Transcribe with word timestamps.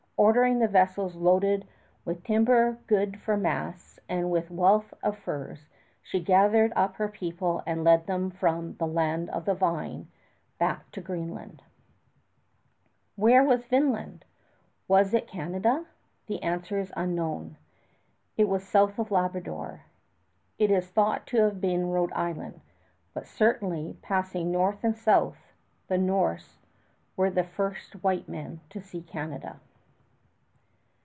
Ordering 0.17 0.59
the 0.59 0.67
vessels 0.67 1.15
loaded 1.15 1.67
with 2.05 2.23
timber 2.23 2.77
good 2.85 3.19
for 3.19 3.35
masts 3.35 3.99
and 4.07 4.29
with 4.29 4.51
wealth 4.51 4.93
of 5.01 5.17
furs, 5.17 5.65
she 6.03 6.19
gathered 6.19 6.71
up 6.75 6.97
her 6.97 7.07
people 7.07 7.63
and 7.65 7.83
led 7.83 8.05
them 8.05 8.29
from 8.29 8.75
the 8.75 8.85
"Land 8.85 9.31
of 9.31 9.45
the 9.45 9.55
Vine" 9.55 10.11
back 10.59 10.91
to 10.91 11.01
Greenland. 11.01 11.63
[Illustration: 13.17 13.17
VIKING 13.17 13.27
SHIP 13.27 13.31
RECENTLY 13.31 13.57
DISCOVERED.] 13.57 13.87
Where 13.87 13.89
was 13.97 14.03
Vinland? 14.05 14.25
Was 14.87 15.13
it 15.15 15.27
Canada? 15.27 15.85
The 16.27 16.43
answer 16.43 16.77
is 16.77 16.93
unknown. 16.95 17.57
It 18.37 18.47
was 18.47 18.63
south 18.63 18.99
of 18.99 19.09
Labrador. 19.09 19.85
It 20.59 20.69
is 20.69 20.87
thought 20.91 21.25
to 21.27 21.37
have 21.37 21.59
been 21.59 21.89
Rhode 21.89 22.13
Island; 22.13 22.61
but 23.15 23.25
certainly, 23.25 23.97
passing 24.03 24.51
north 24.51 24.83
and 24.83 24.95
south, 24.95 25.51
the 25.87 25.97
Norse 25.97 26.59
were 27.17 27.31
the 27.31 27.43
first 27.43 28.03
white 28.03 28.29
men 28.29 28.59
to 28.69 28.79
see 28.79 29.01
Canada. 29.01 29.59